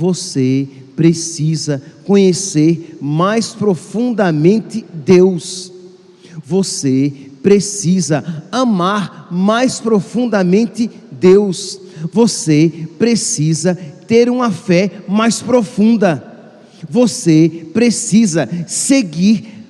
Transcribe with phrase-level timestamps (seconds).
[0.00, 5.70] você precisa conhecer mais profundamente Deus.
[6.42, 7.12] Você
[7.42, 11.78] precisa amar mais profundamente Deus.
[12.14, 13.74] Você precisa
[14.08, 16.24] ter uma fé mais profunda.
[16.88, 19.66] Você precisa seguir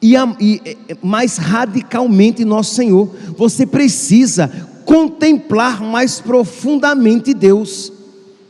[0.00, 3.10] e, e mais radicalmente nosso Senhor.
[3.36, 4.46] Você precisa
[4.84, 7.92] contemplar mais profundamente Deus.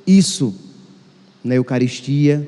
[0.07, 0.68] Isso
[1.43, 2.47] na Eucaristia.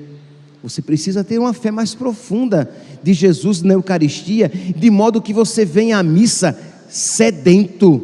[0.62, 2.70] Você precisa ter uma fé mais profunda
[3.02, 6.58] de Jesus na Eucaristia, de modo que você venha à missa
[6.88, 8.00] sedento.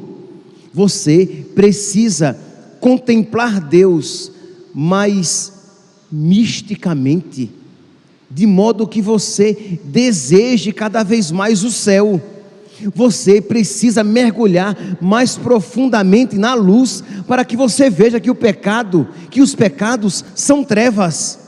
[0.73, 2.39] Você precisa
[2.81, 4.33] contemplar Deus
[4.75, 5.53] mais
[6.11, 7.51] misticamente,
[8.31, 12.21] de modo que você deseje cada vez mais o céu.
[12.95, 19.41] Você precisa mergulhar mais profundamente na luz para que você veja que o pecado, que
[19.41, 21.39] os pecados são trevas,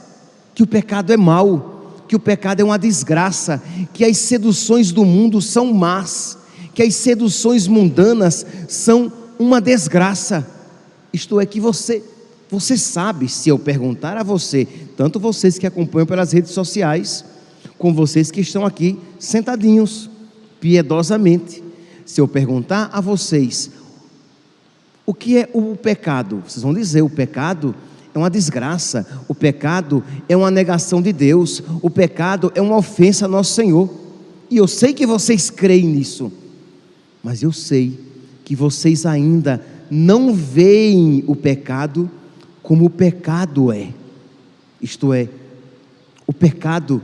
[0.55, 3.61] que o pecado é mal, que o pecado é uma desgraça,
[3.93, 6.37] que as seduções do mundo são más,
[6.73, 10.47] que as seduções mundanas são uma desgraça.
[11.13, 12.03] Isto é que você
[12.49, 17.23] você sabe, se eu perguntar a você, tanto vocês que acompanham pelas redes sociais,
[17.77, 20.08] como vocês que estão aqui sentadinhos,
[20.59, 21.63] piedosamente.
[22.05, 23.71] Se eu perguntar a vocês
[25.05, 27.73] o que é o pecado, vocês vão dizer: o pecado
[28.13, 33.25] é uma desgraça, o pecado é uma negação de Deus, o pecado é uma ofensa
[33.25, 33.89] a nosso Senhor.
[34.49, 36.31] E eu sei que vocês creem nisso,
[37.23, 37.99] mas eu sei
[38.43, 42.09] que vocês ainda não veem o pecado
[42.61, 43.89] como o pecado é.
[44.81, 45.27] Isto é,
[46.25, 47.01] o pecado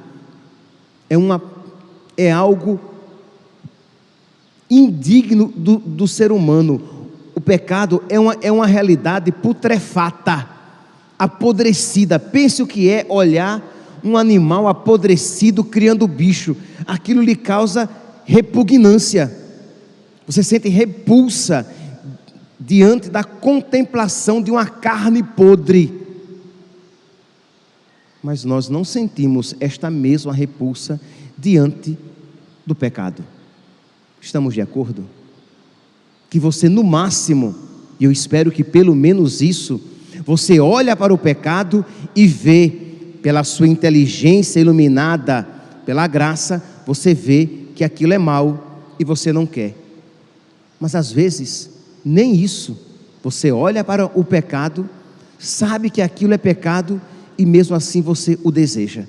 [1.09, 1.41] é uma
[2.17, 2.79] é algo
[4.69, 6.81] indigno do, do ser humano.
[7.33, 10.49] O pecado é uma, é uma realidade putrefata,
[11.17, 12.19] apodrecida.
[12.19, 13.63] Pense o que é olhar
[14.03, 16.55] um animal apodrecido criando bicho.
[16.85, 17.89] Aquilo lhe causa
[18.23, 19.35] repugnância.
[20.27, 21.67] Você sente repulsa
[22.59, 26.01] diante da contemplação de uma carne podre.
[28.23, 30.99] Mas nós não sentimos esta mesma repulsa
[31.37, 31.97] diante
[32.65, 33.23] do pecado.
[34.25, 35.05] Estamos de acordo?
[36.31, 37.53] Que você, no máximo,
[37.99, 39.79] e eu espero que pelo menos isso,
[40.25, 42.73] você olha para o pecado e vê,
[43.21, 45.47] pela sua inteligência iluminada,
[45.85, 49.75] pela graça, você vê que aquilo é mal e você não quer.
[50.79, 51.69] Mas às vezes,
[52.03, 52.75] nem isso.
[53.21, 54.89] Você olha para o pecado,
[55.37, 56.99] sabe que aquilo é pecado
[57.37, 59.03] e mesmo assim você o deseja.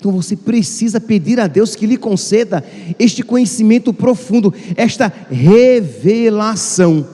[0.00, 2.64] Então você precisa pedir a Deus que lhe conceda
[2.98, 7.06] este conhecimento profundo, esta revelação.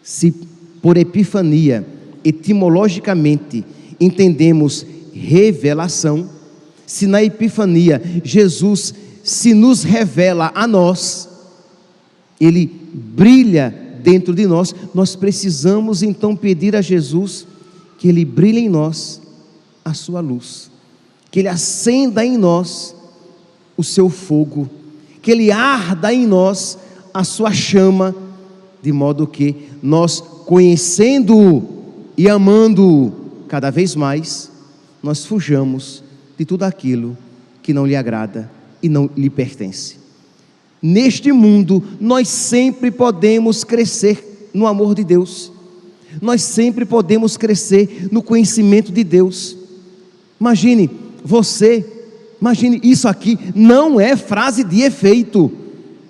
[0.00, 0.32] Se
[0.80, 1.84] por epifania,
[2.24, 3.64] etimologicamente,
[3.98, 6.30] entendemos revelação,
[6.86, 11.28] se na epifania Jesus se nos revela a nós,
[12.40, 17.48] ele brilha dentro de nós, nós precisamos então pedir a Jesus
[17.98, 19.20] que ele brilhe em nós
[19.84, 20.70] a sua luz
[21.30, 22.94] que Ele acenda em nós
[23.76, 24.68] o seu fogo,
[25.22, 26.78] que Ele arda em nós
[27.12, 28.14] a sua chama,
[28.82, 31.62] de modo que nós, conhecendo-o
[32.16, 33.12] e amando-o
[33.48, 34.50] cada vez mais,
[35.02, 36.02] nós fujamos
[36.38, 37.16] de tudo aquilo
[37.62, 38.50] que não lhe agrada
[38.82, 39.98] e não lhe pertence.
[40.82, 45.52] Neste mundo, nós sempre podemos crescer no amor de Deus,
[46.20, 49.56] nós sempre podemos crescer no conhecimento de Deus.
[50.40, 50.90] Imagine,
[51.24, 51.84] você,
[52.40, 55.50] imagine, isso aqui não é frase de efeito.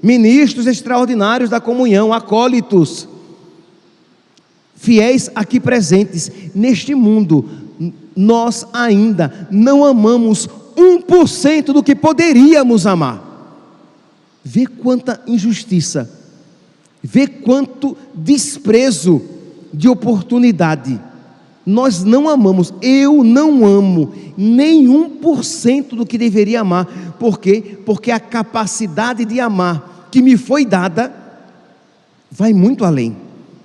[0.03, 3.07] Ministros extraordinários da comunhão, acólitos,
[4.75, 7.45] fiéis aqui presentes, neste mundo,
[8.17, 13.29] nós ainda não amamos 1% do que poderíamos amar.
[14.43, 16.11] Vê quanta injustiça,
[17.03, 19.21] vê quanto desprezo
[19.73, 20.99] de oportunidade
[21.71, 27.15] nós não amamos, eu não amo nenhum por cento do que deveria amar.
[27.17, 27.79] Por quê?
[27.87, 31.15] Porque a capacidade de amar que me foi dada
[32.29, 33.17] vai muito além.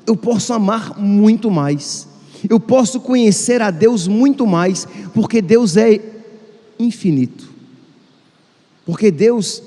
[0.05, 2.07] Eu posso amar muito mais.
[2.47, 5.99] Eu posso conhecer a Deus muito mais, porque Deus é
[6.77, 7.49] infinito.
[8.85, 9.63] Porque Deus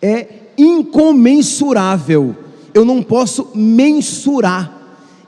[0.00, 2.34] é incomensurável.
[2.72, 4.74] Eu não posso mensurar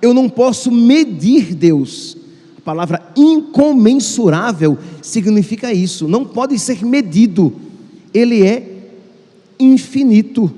[0.00, 2.16] eu não posso medir Deus.
[2.58, 7.52] A palavra incomensurável significa isso, não pode ser medido,
[8.12, 8.90] ele é
[9.58, 10.52] infinito.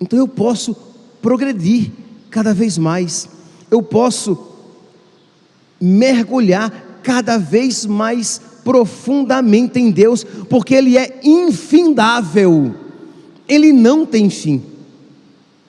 [0.00, 0.76] Então eu posso
[1.20, 1.90] progredir
[2.30, 3.28] cada vez mais,
[3.70, 4.52] eu posso
[5.80, 12.74] mergulhar cada vez mais profundamente em Deus, porque Ele é infindável,
[13.48, 14.62] Ele não tem fim.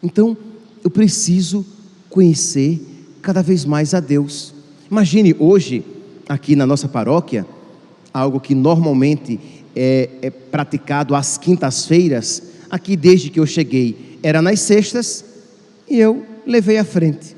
[0.02, 0.38] Então,
[0.84, 1.66] eu preciso
[2.14, 2.80] conhecer
[3.24, 4.54] cada vez mais a Deus.
[4.90, 5.84] Imagine hoje,
[6.30, 7.44] aqui na nossa paróquia,
[8.14, 9.40] algo que normalmente
[9.76, 15.26] é, é praticado às quintas-feiras, aqui desde que eu cheguei, era nas sextas,
[15.90, 17.36] e eu levei à frente.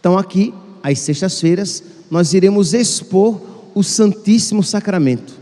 [0.00, 0.52] Então, aqui,
[0.82, 1.80] às sextas-feiras,
[2.10, 3.40] nós iremos expor
[3.76, 5.34] o Santíssimo Sacramento.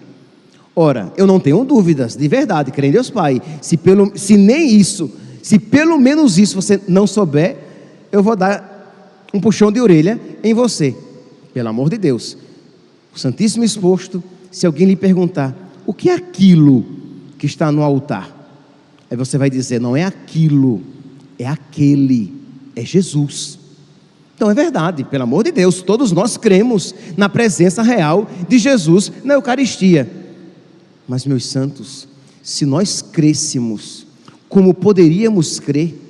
[0.77, 3.41] Ora, eu não tenho dúvidas, de verdade, creio em Deus Pai.
[3.63, 5.11] Se, pelo, se nem isso,
[5.43, 7.68] se pelo menos isso você não souber,
[8.11, 10.97] eu vou dar um puxão de orelha em você,
[11.53, 12.37] pelo amor de Deus.
[13.15, 15.55] O Santíssimo exposto, se alguém lhe perguntar,
[15.87, 16.85] o que é aquilo
[17.39, 18.35] que está no altar?
[19.11, 20.83] Aí você vai dizer, não é aquilo,
[21.39, 22.33] é aquele,
[22.77, 23.59] é Jesus.
[24.35, 29.11] Então é verdade, pelo amor de Deus, todos nós cremos na presença real de Jesus
[29.25, 30.09] na Eucaristia.
[31.09, 32.07] Mas, meus santos,
[32.43, 34.07] se nós crêssemos
[34.49, 36.08] como poderíamos crer,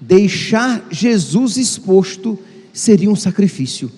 [0.00, 2.38] deixar Jesus exposto
[2.72, 3.90] seria um sacrifício.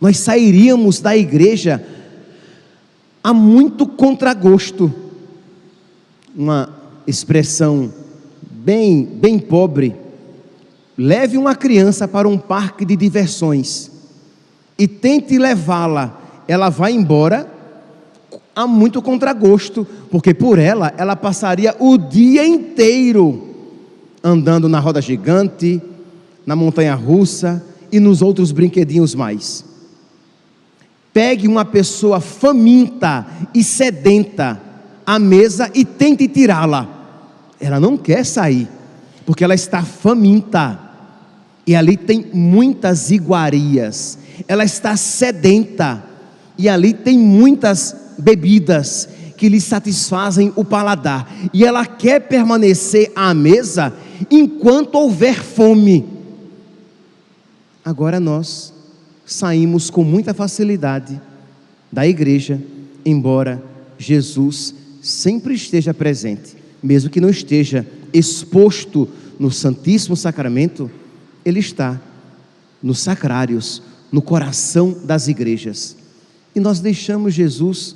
[0.00, 1.84] Nós sairíamos da igreja
[3.22, 4.92] a muito contragosto.
[6.34, 6.74] Uma
[7.06, 7.92] expressão
[8.50, 9.94] bem, bem pobre
[11.02, 13.90] Leve uma criança para um parque de diversões
[14.78, 17.50] e tente levá-la, ela vai embora
[18.54, 23.49] há muito contragosto, porque por ela ela passaria o dia inteiro
[24.22, 25.80] andando na roda gigante,
[26.46, 29.64] na montanha russa e nos outros brinquedinhos mais.
[31.12, 34.60] Pegue uma pessoa faminta e sedenta
[35.04, 36.88] à mesa e tente tirá-la.
[37.60, 38.68] Ela não quer sair,
[39.26, 40.78] porque ela está faminta
[41.66, 44.18] e ali tem muitas iguarias.
[44.46, 46.02] Ela está sedenta
[46.56, 51.32] e ali tem muitas bebidas que lhe satisfazem o paladar.
[51.52, 53.92] E ela quer permanecer à mesa
[54.30, 56.04] enquanto houver fome.
[57.84, 58.72] Agora nós
[59.24, 61.20] saímos com muita facilidade
[61.90, 62.60] da igreja,
[63.04, 63.62] embora
[63.98, 69.08] Jesus sempre esteja presente, mesmo que não esteja exposto
[69.38, 70.90] no Santíssimo Sacramento
[71.44, 72.00] ele está
[72.82, 75.96] nos sacrários, no coração das igrejas.
[76.54, 77.94] E nós deixamos Jesus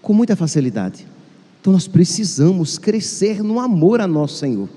[0.00, 1.06] com muita facilidade.
[1.60, 4.68] Então nós precisamos crescer no amor a nosso Senhor.